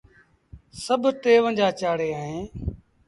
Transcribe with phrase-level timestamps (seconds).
[0.83, 2.43] سڀ ٽيونجھآ چآڙيٚن اهيݩ۔